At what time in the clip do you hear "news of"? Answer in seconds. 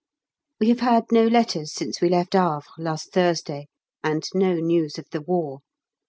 4.55-5.05